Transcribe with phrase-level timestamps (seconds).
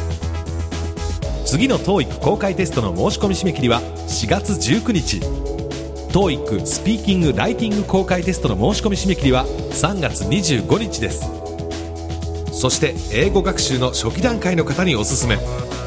[1.45, 5.19] 次の TOEIC 公開テストの申し込み締め切りは4月19日。
[6.13, 11.29] TOEIC スピーキング・ライティング公開テストの申し込み締め切りは3月25日です。
[12.57, 15.35] そして英語学習の初期段階の方におすすめ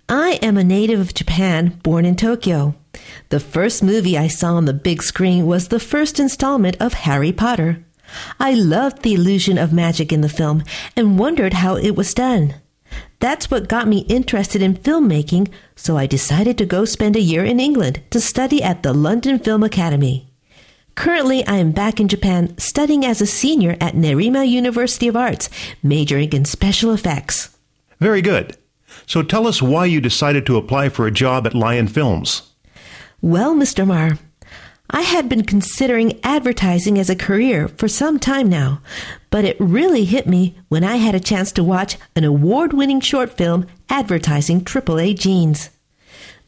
[0.08, 2.74] I am a native of Japan, born in Tokyo.
[3.30, 7.32] The first movie I saw on the big screen was the first installment of Harry
[7.32, 7.84] Potter.
[8.38, 10.62] I loved the illusion of magic in the film
[10.94, 12.54] and wondered how it was done.
[13.18, 17.44] That's what got me interested in filmmaking, so I decided to go spend a year
[17.44, 20.30] in England to study at the London Film Academy.
[20.96, 25.50] Currently, I am back in Japan studying as a senior at Nerima University of Arts,
[25.82, 27.56] majoring in special effects.
[28.00, 28.56] Very good.
[29.06, 32.54] So tell us why you decided to apply for a job at Lion Films.
[33.20, 33.86] Well, Mr.
[33.86, 34.18] Marr,
[34.90, 38.80] I had been considering advertising as a career for some time now,
[39.30, 43.00] but it really hit me when I had a chance to watch an award winning
[43.00, 45.70] short film advertising AAA jeans.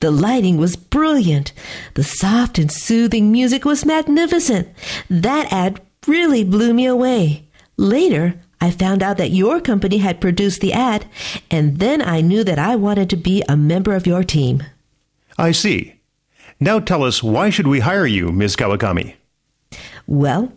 [0.00, 1.53] The lighting was brilliant.
[1.94, 4.69] The soft and soothing music was magnificent.
[5.10, 7.49] That ad really blew me away.
[7.76, 11.06] Later, I found out that your company had produced the ad,
[11.50, 14.62] and then I knew that I wanted to be a member of your team.
[15.37, 15.98] I see.
[16.61, 18.57] Now tell us why should we hire you, Ms.
[18.57, 19.15] Kawakami?
[20.07, 20.53] Well,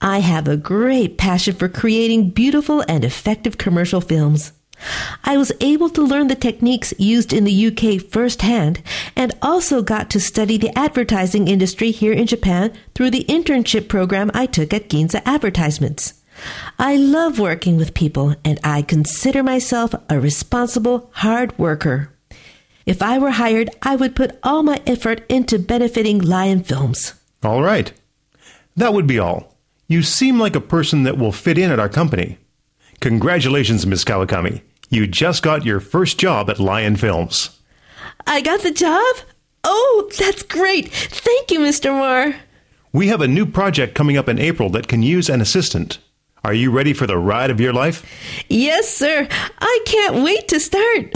[0.00, 4.52] I have a great passion for creating beautiful and effective commercial films.
[5.24, 8.82] I was able to learn the techniques used in the UK firsthand
[9.16, 14.30] and also got to study the advertising industry here in Japan through the internship program
[14.34, 16.14] I took at Ginza Advertisements.
[16.78, 22.10] I love working with people and I consider myself a responsible, hard worker.
[22.86, 27.14] If I were hired, I would put all my effort into benefiting Lion Films.
[27.42, 27.92] All right.
[28.76, 29.56] That would be all.
[29.88, 32.38] You seem like a person that will fit in at our company.
[33.00, 34.04] Congratulations, Ms.
[34.04, 34.62] Kawakami.
[34.88, 37.58] You just got your first job at Lion Films.
[38.24, 39.16] I got the job?
[39.64, 40.88] Oh, that's great.
[40.88, 41.92] Thank you, Mr.
[41.92, 42.36] Moore.
[42.92, 45.98] We have a new project coming up in April that can use an assistant.
[46.44, 48.08] Are you ready for the ride of your life?
[48.48, 49.26] Yes, sir.
[49.58, 51.12] I can't wait to start.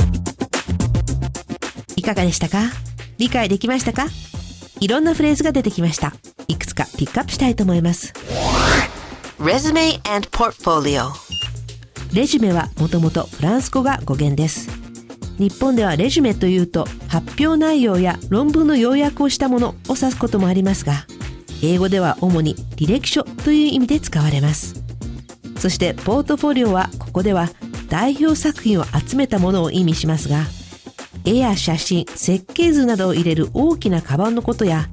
[2.10, 2.58] いかがでしたか？
[3.18, 4.06] 理解できましたか？
[4.80, 6.12] いろんなフレーズが出てきました。
[6.48, 8.12] いくつかピックアップしたいと思います。
[9.38, 14.68] レジュメはもともとフランス語が語源です。
[15.38, 21.06] 日本ではレジュメというと発表内容や論文の要約をしたものを指すこともありますが、
[21.62, 24.82] 英語では主に履歴書という意味で使われます。
[25.58, 27.50] そしてポートフォリオはここでは
[27.88, 30.44] 代表作品を集めたものを意味しますが、
[31.24, 34.88] 絵や写真、設計図などを入れる大きなカバンのことや、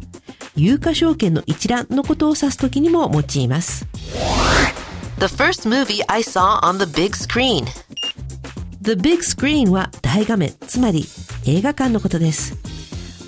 [0.56, 3.88] 有価証券の一覧のことを指すときにも用います。
[5.20, 7.66] The first movie I saw on the big screen
[8.82, 11.06] The big screen は大画面、つまり
[11.46, 12.56] 映画館のことです。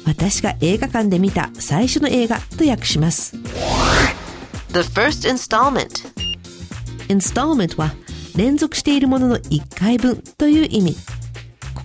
[0.05, 3.35] 私が映画館で見た最初の映画と訳します。
[4.71, 5.89] The first installment
[7.09, 7.91] installment は
[8.35, 11.18] 連続しているものの1回分という意味。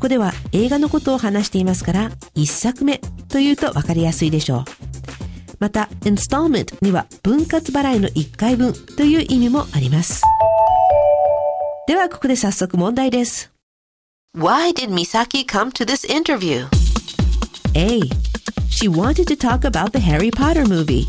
[0.05, 4.65] ここでは映画のことを話していますから1作目というと分かりやすいでしょう。
[5.59, 10.21] また、installment には分割払いの1回分という意味もあります。
[11.89, 13.51] ではここで早速問題です。
[14.37, 16.67] Why did Misaki come to this interview?
[17.75, 18.01] A.
[18.69, 21.07] She wanted to talk about the Harry Potter movie.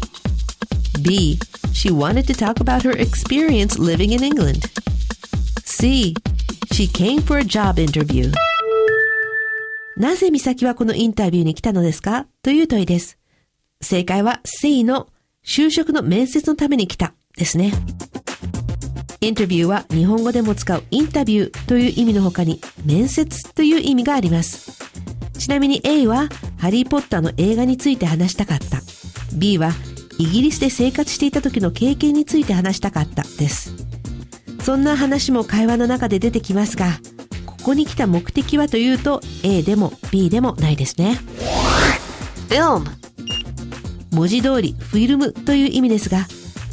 [1.03, 1.37] B.
[1.73, 4.71] She wanted to talk about her experience living in England.
[5.65, 6.13] C.
[6.71, 8.31] She came for a job interview.
[9.97, 12.27] なぜ美咲はこのインタビューに来たのですか？
[12.43, 13.17] という問いです。
[13.81, 15.07] 正解は C の
[15.45, 17.71] 就職の面接のために来たですね。
[19.21, 24.77] インタビューは日本語でも使うインタビューという意味の他に面接という意味があります。
[25.39, 26.27] ちなみに A は
[26.57, 28.81] ハリーポッターの映画について話したかった。
[29.37, 29.71] B は
[30.17, 33.73] イギリスで生活していた時の経験について話したかったです。
[34.61, 36.87] そんな話も会話の中で出てきますが、
[37.65, 41.17] ここに来た目的はというと A でも B でもないですね。
[42.47, 42.85] Film
[44.11, 46.27] 文字通りフィルムという意味ですが、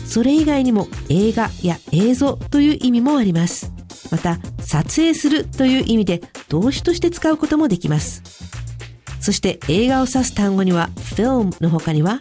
[0.04, 3.72] それ以外にも映画や映像という意味もあります。
[4.10, 8.22] また、撮影するという意味で動詞として使うこともできます。
[9.18, 12.18] そして映画を指す単語には film の他には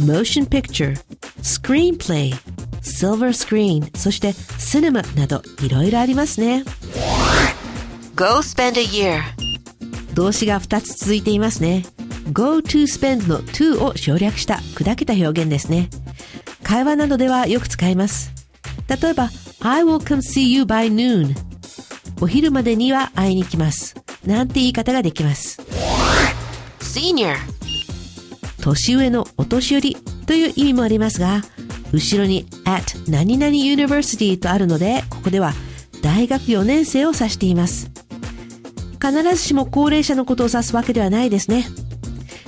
[0.00, 0.96] motion picture,
[1.42, 2.34] screenplay,
[2.82, 6.64] silver screen, そして cinema などいろいろありますね。
[8.18, 9.20] Go spend a year
[10.12, 11.84] 動詞が2つ続いていますね。
[12.32, 15.88] go to spend の to を省略した砕けた表現ですね。
[16.64, 18.32] 会話などではよく使います。
[18.88, 19.30] 例えば、
[19.60, 21.32] I will come see you by noon
[22.20, 23.94] お昼までには会いに来ます。
[24.26, 25.62] なんて言い方ができます。
[26.80, 27.36] senior
[28.60, 31.42] 年上のお年寄りという意味もありますが、
[31.92, 35.52] 後ろに at 何々 university とあるので、ここでは
[36.02, 37.97] 大学4年生を指しています。
[39.00, 41.66] 必ずしも高齢者のことを指すわけではないですね。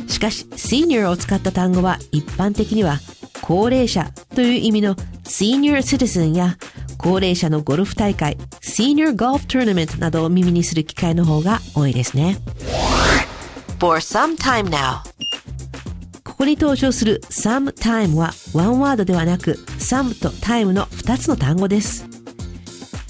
[0.08, 2.98] しかし、senior を使った単語は一般的には
[3.40, 4.94] 高齢者という意味の
[5.24, 6.56] senior citizen や
[6.98, 12.36] 高齢者のゴルフ大会 senior golf tournament などを耳にする機会の方が多いですね。
[13.78, 15.00] For some time now
[16.24, 22.06] ここに登場する some time はワンワードではなく some と time の2つの単語です。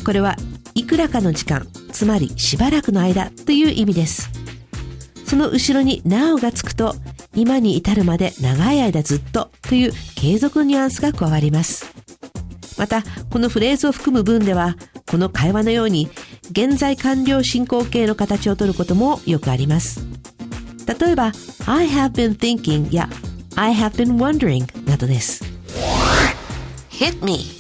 [0.05, 0.37] これは
[0.75, 1.67] いくらかの時間、
[2.00, 4.31] つまりしばらくの間という意味です。
[5.26, 6.97] その後ろに now がつくと
[7.35, 11.93] 今に至るまで長い間ずっとという継続のニュアンスが加わります。
[12.79, 14.79] また、このフレーズを含む文では、
[15.11, 16.08] この会話のように
[16.52, 20.00] 現在完了進行形の形をとることもよくあります。
[20.87, 21.32] 例えば、
[21.67, 23.11] I have been thinking や
[23.56, 25.44] I have been wondering などです。
[26.88, 27.60] hit me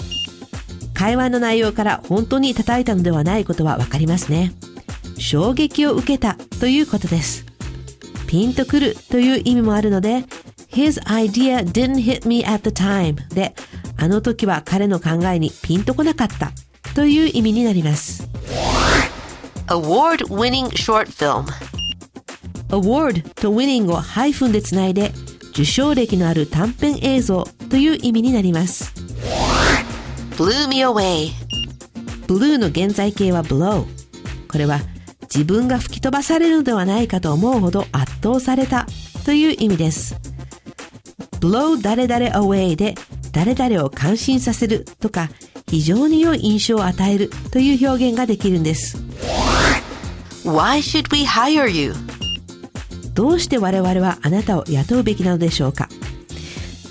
[1.00, 4.52] 会話の内容から本当に叩いたのではないことはわかりますね。
[5.16, 7.46] 衝撃を受けたということです。
[8.26, 10.26] ピンとくるという意味もあるので、
[10.68, 13.54] His idea didn't hit me at the time で、
[13.96, 16.52] あの時は彼の考えにピンとこなかった
[16.94, 18.28] という意味になります。
[19.68, 21.46] Award winning short film
[22.68, 25.12] award と winning をハイフンでつないで
[25.52, 28.99] 受賞歴のある短編映像という意味になります
[30.40, 31.28] blew me away.
[32.26, 33.84] blue の現在形は blow
[34.50, 34.80] これは
[35.22, 38.86] 自分が吹き飛ばされるのではないかと思うほど圧倒された
[39.26, 40.16] という意味です。
[41.40, 42.94] blow 誰々 away で
[43.32, 45.28] 誰々を感心させるとか
[45.68, 48.96] 非常に良い印象を与えるという表現ができるんです。
[50.46, 51.92] Why should we hire you?
[53.12, 55.90] どうして我々はあなたを雇うべきなのでしょうか？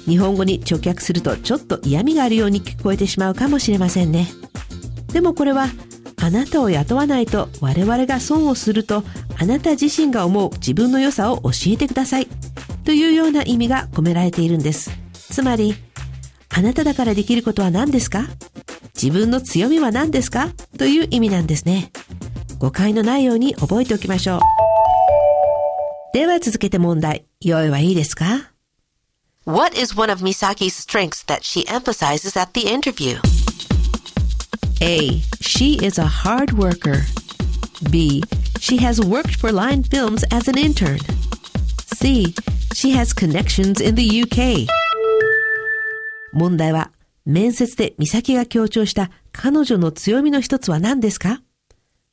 [0.09, 4.27] 日本語に直訳するとちょっと嫌味があるように聞こえてしまうかもしれませんね。
[5.13, 5.67] でもこれは
[6.21, 9.03] あなたを雇わないと我々が損をすると
[9.39, 12.27] あなた自身が思う自分の良さを教えてください
[12.83, 14.91] というような意味が込められているんです。
[15.13, 15.75] つまり、
[16.49, 18.25] あなただからできることは何ですか？
[19.01, 20.49] 自分の強みは何ですか？
[20.77, 21.91] という意味なんですね。
[22.57, 24.39] 誤解のないように覚えておきましょう。
[26.13, 27.25] では続けて問題。
[27.39, 28.51] 用意はいいですか？
[29.48, 33.18] What is one of Misaki's strengths that she emphasizes at the interview?
[34.80, 35.20] A.
[35.40, 37.02] She is a hard worker.
[37.90, 38.22] B.
[38.58, 40.98] She has worked for Line Films as an intern.
[41.94, 42.34] C.
[42.72, 44.66] She has connections in the UK.
[46.32, 46.90] 問題は、
[47.24, 51.42] 面接で美咲が強調した彼女の強みの一つは何ですか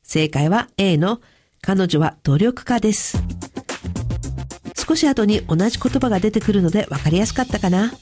[0.04, 1.22] 正解は A の
[1.62, 3.18] 彼女は努力家です。
[4.87, 7.93] 少し後に同じ言葉が出てくるので分かりやすかったかな。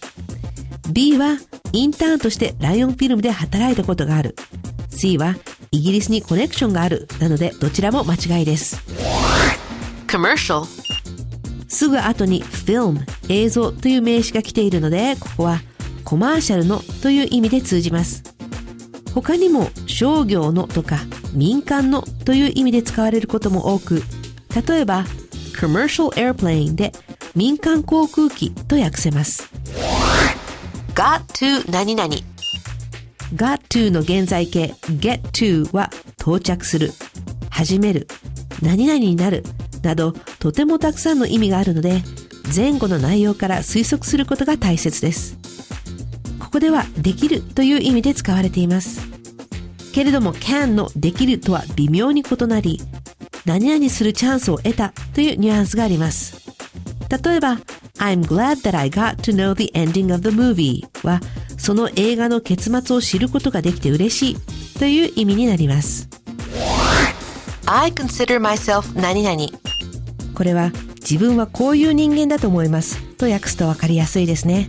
[0.91, 1.39] B は
[1.73, 4.37] インターンとしてライオンフィルムで働いたことがある。
[4.91, 5.35] C は
[5.71, 7.09] イギリスにコネクションがある。
[7.21, 8.83] なのでどちらも間違いです。
[10.07, 10.65] commercial
[11.69, 15.61] すぐ後に film 映像という名詞が来ているのでここは
[16.05, 18.23] コマーシャルのという意味で通じます
[19.13, 20.99] 他にも商業のとか
[21.33, 24.03] 民間のという意味で使われることも多く
[24.69, 25.05] 例えば
[25.55, 26.93] commercial airplane で
[27.35, 29.51] 民間航空機と訳せます。
[30.95, 32.15] Got to 何々。
[33.35, 36.93] Got to の現在形 get to は到着する。
[37.51, 38.07] 始める。
[38.63, 39.45] 何々になる。
[39.83, 42.03] などとてもたくさんの意味があるので
[42.55, 45.39] 前後の内容から推測することが大切です。
[46.39, 49.01] ここではできるという意味で使われています。
[49.93, 52.81] けれども can のできるとは微妙に異なり
[53.45, 56.37] 何々するチャンスを得たというニュアンスがあります
[57.25, 57.59] 例えば
[57.99, 61.21] I'm glad that I got to know the ending of the movie は
[61.57, 66.09] その映画の結末を知ることができて嬉しいという意味になります
[67.67, 69.37] I consider myself 何々
[70.35, 74.69] これは自分はこういう人間だと思いますと訳すとわかりやすいですね。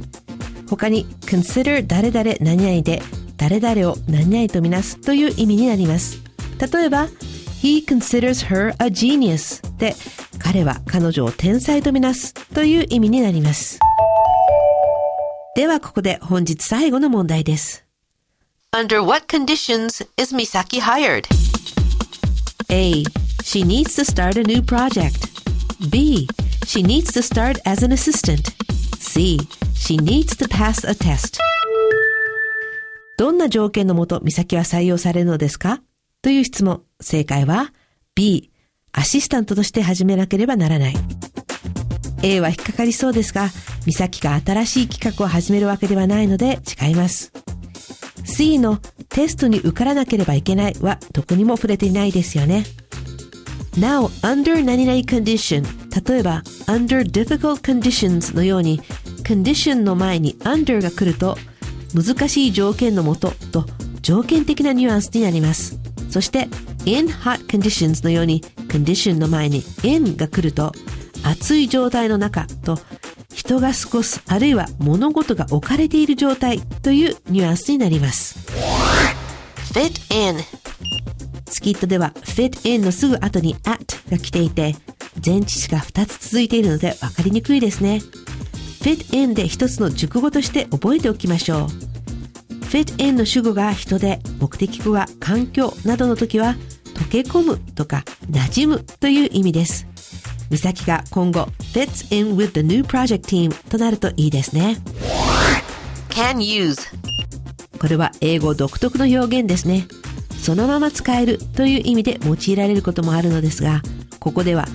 [0.69, 3.01] 他に consider 誰々何々で
[3.37, 6.21] 誰々を何々とみなすという意味になります。
[6.73, 7.07] 例えば
[7.61, 9.95] He considers her a genius で
[10.39, 13.79] 彼は彼女を天才とみなすという意味になります。
[15.55, 17.85] ではここで本日最後の問題です。
[18.73, 21.25] Under what conditions is Misaki hired?
[22.69, 23.03] A.
[23.43, 25.29] She needs to start a new project.
[25.89, 26.27] B.
[26.65, 28.53] She needs to start as an assistant.
[28.99, 29.37] C.
[29.75, 31.39] She needs to pass a test.
[33.17, 35.81] どんな条件のもと、美咲は採用されるのですか
[36.25, 36.81] という質問。
[37.01, 37.71] 正解は
[38.15, 38.49] B。
[38.93, 40.95] アシスタントとして始めなければならない。
[42.23, 43.49] A は引っかかりそうですが、
[43.85, 47.31] 美咲が新しい企画を始めるわけではないので違います。
[48.23, 48.77] C の
[49.09, 52.63] テストに受からなければいけないはどこにも触れていないですよね。
[53.77, 55.63] なお、under 何々 condition
[56.09, 58.81] 例えば under difficult conditions のように
[59.21, 61.37] condition の前に under が来ると
[61.93, 63.67] 難しい条件のもとと
[64.01, 65.84] 条件的なニュアンスになります。
[66.15, 66.47] そして
[66.85, 70.71] in hot conditions のように condition の前に in が来ると
[71.25, 72.79] 暑い状態の中と
[73.33, 78.39] 人が過ごすあるいは物事が置かれている状態というニュアンスになります。
[79.73, 80.37] fit in
[81.49, 84.73] スキットでは fit in のすぐ後に at が来ていて、
[85.23, 87.99] 前置詞が2つ続いているので分かりにくいですね。
[88.81, 91.94] fit in で一つの熟語として覚えておきましょう。
[92.75, 96.57] Fit in の主語が人で、目的語が環境などの時は、
[96.93, 99.87] 溶け込むとか馴染むという意味です。
[100.49, 104.75] 美咲が今後 fits in with the new project team となるといいですね。
[106.09, 106.75] can use
[107.79, 109.87] これは英語独特の表現ですね。
[110.37, 113.83] そのまま使えるという意味で用いられることもあるのですが、
[114.19, 114.65] ここでは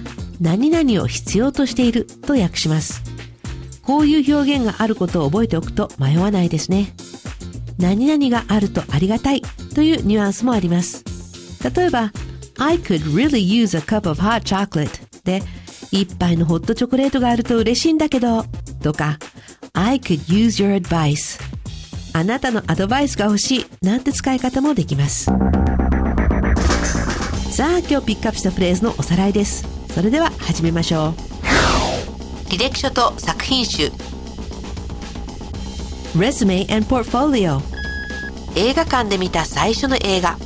[0.41, 3.03] 何々を必要としていると訳します。
[3.83, 6.95] こういう表現があることを覚えておくと迷わないですね。
[7.81, 9.43] 何々があるとありがたい
[9.75, 11.05] というニュアンスもあります。
[11.75, 12.13] 例えば、
[12.59, 14.89] I could really use a cup of hot chocolate
[15.25, 15.43] で、
[15.91, 18.45] 一杯のホットチョコレートがあると嬉しいんだけど、
[18.83, 19.19] とか、
[19.73, 21.41] I could use your advice
[22.13, 25.31] あなたのアドバイスが欲しいなんて使い方もできます。
[27.61, 31.11] さあ今日ピックアップしたフレーズのおさらいですそれでは始めましょう
[32.49, 33.89] 履歴書と作品集
[36.17, 37.61] Resume and Portfolio
[38.57, 40.37] 映画館で見た最初の映画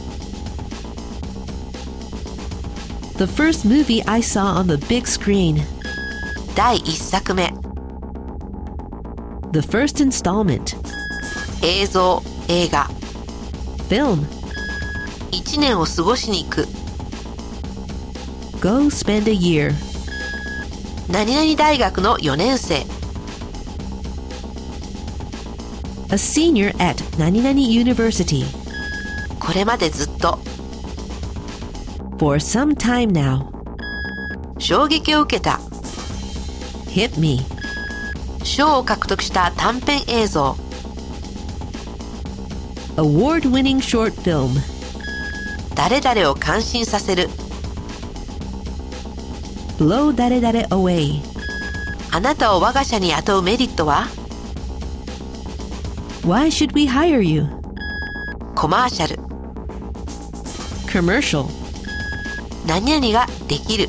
[3.16, 5.62] The first movie I saw on the big screen
[6.54, 7.52] 第1作目
[9.52, 10.76] The first installment
[11.62, 12.90] 映像映画
[13.88, 14.26] Film
[15.30, 16.66] 1年を過ごしに行く
[18.61, 19.73] Go spend a year
[21.11, 22.84] 何々大学の4年生
[26.14, 28.44] A senior at 何々 university
[29.40, 30.38] これまでずっと
[32.21, 33.49] For some time now
[34.61, 35.59] 衝撃を受けた
[36.87, 37.40] Hit me
[38.44, 40.56] 賞を獲得した短編映像
[42.94, 44.50] Award-winning short film
[45.75, 47.28] 誰々を感心させる
[49.78, 51.21] blow 誰々 away
[52.12, 54.06] あなたを我が社に雇うメリットは
[56.25, 57.47] Why should we hire you?
[58.54, 59.23] コマーシャル
[60.90, 61.45] commercial
[62.66, 63.88] 何々ができる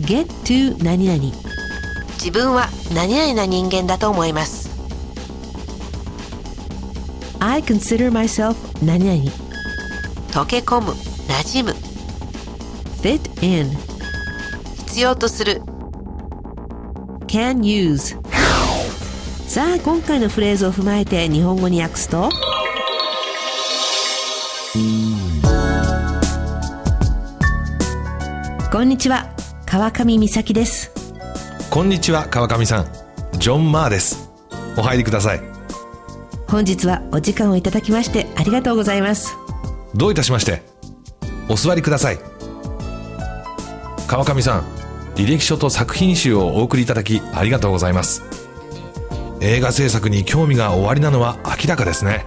[0.00, 1.20] get to 何々
[2.14, 4.70] 自分は何々な人間だと思います
[7.40, 9.30] I consider myself 何々
[10.30, 10.92] 溶け込む
[11.28, 11.78] 馴染む
[13.02, 13.68] fit in
[14.86, 15.60] 必要とする
[17.26, 18.21] can use
[19.52, 22.30] さあ今回のフレーズを踏まえて日本語に訳すと？
[28.72, 29.30] こんにちは
[29.66, 30.90] 川上美咲です。
[31.68, 32.86] こんにちは川上さん。
[33.38, 34.30] ジョン・マーです。
[34.78, 35.42] お入りください。
[36.48, 39.36] 本日はお時間をいただきましてありがとうございます。
[39.94, 40.62] どういたしまして？
[41.50, 42.18] お座りください。
[44.06, 44.62] 川上さん
[45.16, 48.22] 履歴書と作品集をお送りいただきありがとうございます
[49.44, 52.24] 映画制作に興味がおありなのは明らかですね。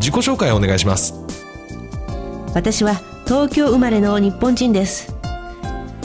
[0.00, 1.14] 自己紹介お願いします。
[2.54, 2.94] 私は
[3.26, 5.14] 東京生まれの日本人です。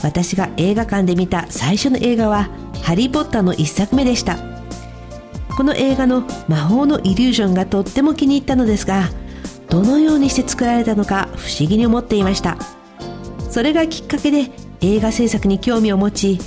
[0.04, 2.50] 私が映画館で見た最初の映画は
[2.84, 4.38] 「ハリー・ポッター」の一作目でした。
[5.56, 9.10] この映画の魔法のイリュージョンがとっても気に入ったのですが
[9.70, 12.58] どのようにして作られたのか不思議に思っていました。
[13.50, 16.40] それがきっかけで映画制作に興味を持ち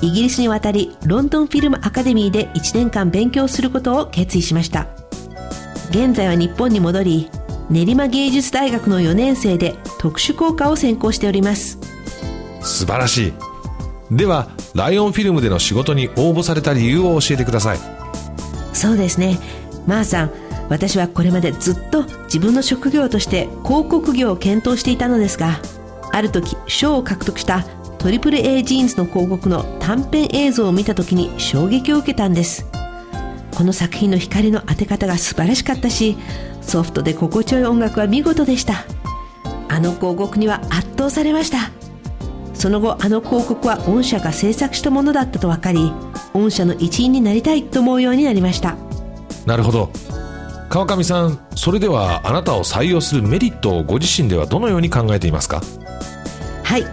[0.00, 4.86] イギリスに渡りロンドンフィルムアカデミーで1年間勉強することを決意しました。
[5.90, 7.30] 現在は日本に戻り
[7.70, 11.78] 練馬芸術大学の4年生で特殊効果を専攻しております。
[12.60, 13.32] 素晴らしい。
[14.10, 17.78] ではライオンフィルムでの仕事に応募された理由を教えてください。
[18.72, 19.38] そうですね。
[19.86, 20.30] まー、さん
[20.68, 25.60] 私はこれまでずっと自分の職業として広告業を検討していたのですが
[26.12, 27.64] ある時賞を獲得した
[27.98, 32.64] トリプル A ジーンズの広告の短編映像を見た時に衝撃を受けたんです。
[33.54, 36.16] この作品の光の当て方が素晴らしかったし
[36.62, 38.84] ソフトで心地よい音楽は見事でした。
[39.68, 41.70] あの広告には圧倒されました。
[42.54, 45.92] その後あの広告は御社が制作したものだったと分かり
[46.32, 48.76] 御社の一員になりたいと思うようになりました。
[49.44, 49.90] なるほど。
[50.68, 55.62] 川上さんそれではあなたを採用するメリットをご自身ではどのように考えていますか？
[56.62, 56.84] はい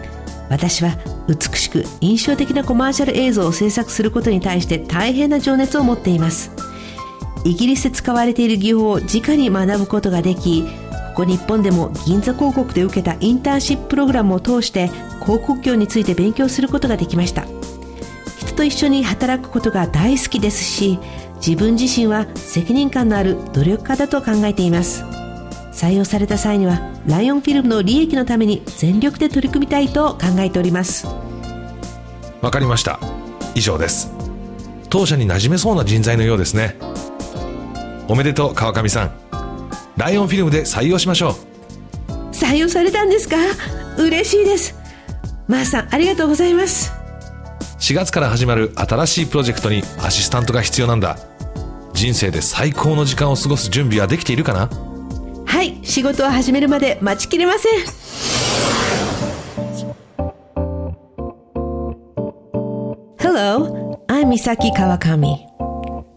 [0.50, 6.52] 私は美しく印象的なコマーシャル映像を制作することに対して大変な情熱を持っています。
[7.44, 14.90] イギリスで使われている技法を直に学ぶことができここ日本でも銀座広告で受けたインターンシッププログラムを通して
[15.22, 17.46] 広告業について勉強することができました。
[18.40, 21.00] 人と一緒に働くことが大好きですし
[21.36, 25.04] 自分自身は責任感のある努力家だと考えています。
[25.76, 31.06] 採用された際にはライオンフィルムの利益のために全力で取り組みたいと考えております。
[32.42, 32.98] わかりました。
[33.56, 34.14] 以上です。
[34.90, 36.78] 当社に馴染めそうな人材のようですね。
[38.08, 39.12] おめでとう川上さん。
[39.98, 41.36] ライオンフィルムで採用しましょ
[42.10, 42.12] う。
[42.32, 43.36] 採用されたんですか？
[43.98, 44.76] 嬉しいです。
[45.48, 46.94] マーさんありがとうございます。
[47.80, 51.18] 4月から始まる新しいプロジェクトにアシスタントが必要なんだ。
[51.94, 54.70] 人生で最高の時間を過ごす準備はできているかな？
[54.70, 54.95] はい
[55.85, 57.73] 仕事を始めるまで待ちきれません
[63.19, 65.47] Hello, I'm Misaki Kawakami.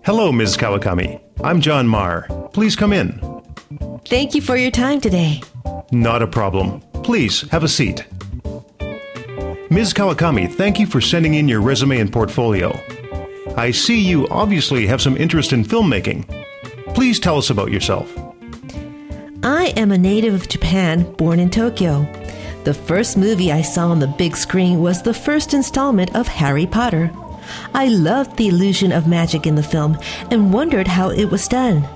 [0.03, 0.57] Hello, Ms.
[0.57, 1.21] Kawakami.
[1.43, 2.27] I'm John Marr.
[2.53, 3.19] Please come in.
[4.05, 5.41] Thank you for your time today.
[5.91, 6.81] Not a problem.
[7.03, 8.05] Please have a seat.
[9.69, 9.93] Ms.
[9.93, 12.77] Kawakami, thank you for sending in your resume and portfolio.
[13.55, 16.25] I see you obviously have some interest in filmmaking.
[16.93, 18.12] Please tell us about yourself.
[19.42, 22.03] I am a native of Japan, born in Tokyo.
[22.64, 26.66] The first movie I saw on the big screen was the first installment of Harry
[26.66, 27.12] Potter.
[27.72, 29.96] I loved the illusion of magic in the film
[30.33, 31.88] and wondered how it was done.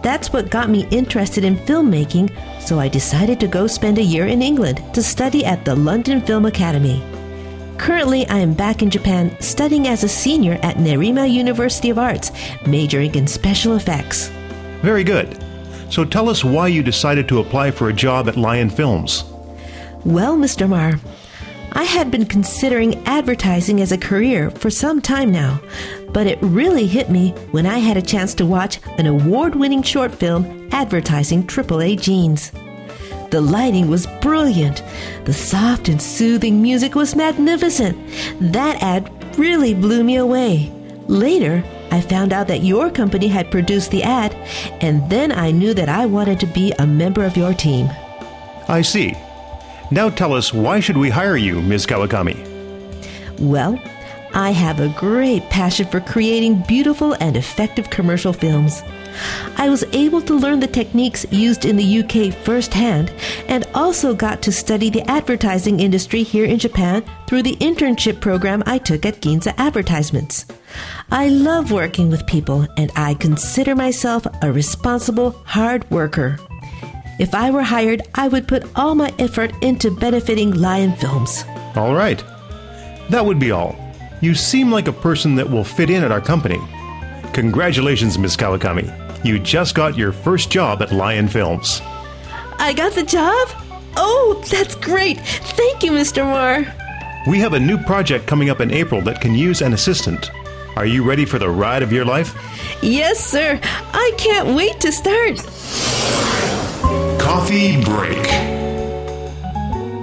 [0.00, 2.30] That's what got me interested in filmmaking,
[2.62, 6.20] so I decided to go spend a year in England to study at the London
[6.20, 7.02] Film Academy.
[7.78, 12.30] Currently, I am back in Japan studying as a senior at Nerima University of Arts,
[12.64, 14.28] majoring in special effects.
[14.82, 15.45] Very good.
[15.88, 19.24] So tell us why you decided to apply for a job at Lion Films.
[20.04, 20.68] Well, Mr.
[20.68, 21.00] Marr,
[21.72, 25.60] I had been considering advertising as a career for some time now,
[26.08, 29.82] but it really hit me when I had a chance to watch an award winning
[29.82, 32.52] short film advertising AAA jeans.
[33.30, 34.82] The lighting was brilliant.
[35.24, 37.98] The soft and soothing music was magnificent.
[38.40, 40.72] That ad really blew me away.
[41.08, 41.62] Later,
[41.96, 44.34] I found out that your company had produced the ad,
[44.82, 47.88] and then I knew that I wanted to be a member of your team.
[48.68, 49.14] I see.
[49.90, 51.86] Now tell us why should we hire you, Ms.
[51.86, 52.36] Kawakami?
[53.38, 53.80] Well,
[54.34, 58.82] I have a great passion for creating beautiful and effective commercial films.
[59.56, 63.10] I was able to learn the techniques used in the UK firsthand
[63.48, 68.62] and also got to study the advertising industry here in Japan through the internship program
[68.66, 70.44] I took at Ginza Advertisements.
[71.10, 76.38] I love working with people and I consider myself a responsible, hard worker.
[77.18, 81.44] If I were hired, I would put all my effort into benefiting Lion Films.
[81.74, 82.22] All right.
[83.10, 83.76] That would be all.
[84.20, 86.60] You seem like a person that will fit in at our company.
[87.32, 89.24] Congratulations, Miss Kawakami.
[89.24, 91.80] You just got your first job at Lion Films.
[92.58, 93.48] I got the job?
[93.96, 95.18] Oh, that's great.
[95.20, 96.24] Thank you, Mr.
[96.24, 96.72] Moore.
[97.28, 100.30] We have a new project coming up in April that can use an assistant.
[100.76, 102.34] Are you ready for the ride of your life?
[102.82, 103.58] Yes, sir.
[103.94, 105.40] I can't wait to start.
[107.18, 108.22] Coffee break.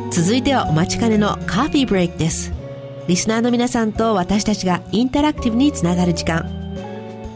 [0.10, 2.52] 続いてはお待ちかねのカフィーブレイクです。
[3.08, 6.50] リスナーの皆さんと私たちがインタラクティブにつながる時間。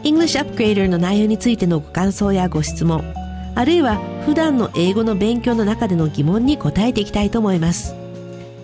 [0.02, 3.04] English Upgrader の内容についてのご感想やご質問、
[3.54, 7.94] あるいは普段の英語の勉強の中での疑問に答えていきたいと思います。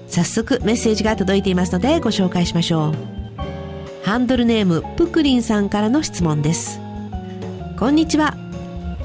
[0.08, 3.13] 早速メッセージが届いていますのでご紹介しましょう。
[4.04, 6.78] ハンドルネームプクリンさんからの質問です。
[7.78, 8.36] こんにちは。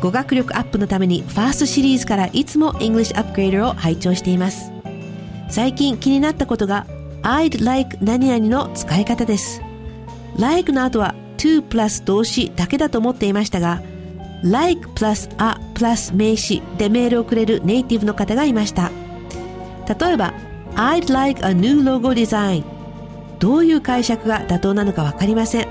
[0.01, 4.73] 語学力アップのためにファーストシリーズからいつも English Upgrader を拝聴しています。
[5.49, 6.85] 最近気になったことが
[7.21, 9.61] I'd like 何々の使い方です。
[10.37, 13.81] like の後は to プラス動詞だけだと思っていましたが
[14.43, 18.91] like プラス a プラス名詞でメールをくれるネイティブの方がいました。
[19.97, 20.33] 例えば
[20.75, 22.78] I'd like a new logo design
[23.39, 25.67] どういう解釈が妥当なのかわかりません。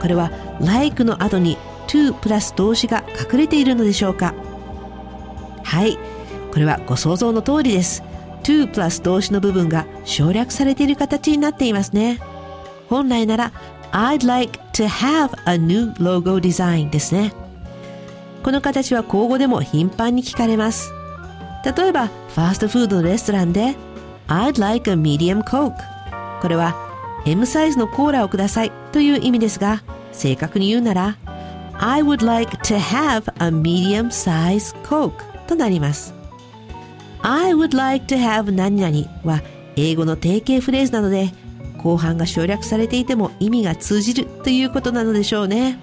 [0.00, 4.34] これは like の後に to プラス動詞が隠れているのでしょうか。
[5.62, 5.98] はい。
[6.52, 8.02] これはご想像の通りです。
[8.42, 12.20] to プラス動詞の部分が省略されている形になっていますね。
[12.88, 13.52] 本来なら
[13.92, 17.32] I'd like to have a new logo design ですね。
[18.42, 20.92] この形は口語でも頻繁に聞かれます。
[21.64, 23.74] 例えばファーストフードのレストランで
[24.28, 25.72] I'd like a medium coke
[26.42, 26.83] これは
[27.26, 29.82] M サイズのコーラをくださいという意味ですが
[30.12, 31.16] 正確に言うなら
[31.78, 35.12] I would like to have a medium size Coke
[35.46, 36.14] となります。
[37.22, 39.42] I would like to have 何々は
[39.76, 41.32] 英語の定型フレーズなので
[41.78, 45.78] 後半が省略されていても意味が通じるということなのでしょうね。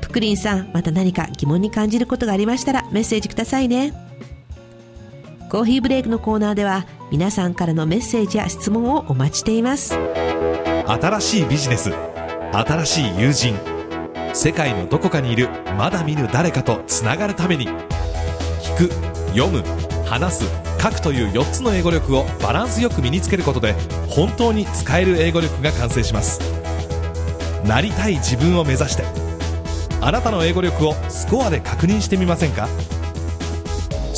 [0.00, 3.92] プクリンさん、また何か疑問に感じることがありましたらメッセージくださいね。
[5.50, 9.94] コーヒーブレイクのコーナーでは皆さんからのメッセージや質問をお待ちしています。
[10.84, 11.92] 新しいビジネス、
[12.52, 13.54] 新しい友人、
[14.32, 15.48] 世界のどこかにいる
[15.78, 18.92] まだ見ぬ誰かとつながるために聞く
[19.36, 19.62] 読む
[20.04, 20.44] 話す
[20.82, 23.74] 書くという4つの英語力をバランスよく身につけることで
[24.08, 26.40] 本当に使える英語力が完成します
[27.64, 29.04] なりたい自分を目指して
[30.00, 32.68] あなたの英語力をスコアで確認してみませんか？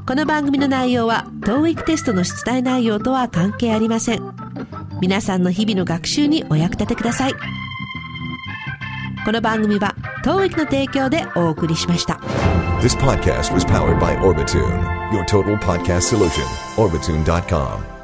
[0.08, 4.24] この番組の内容は TOEIC テストの出題内容とは関係ありません
[5.02, 7.34] 皆さんの日々の学習にお役立てください
[9.26, 9.94] この番組は
[10.26, 12.16] TOEIC の提供でお送りしました
[12.82, 14.84] This podcast was powered by Orbitune,
[15.14, 16.44] your total podcast solution.
[16.78, 17.94] Orbitune.com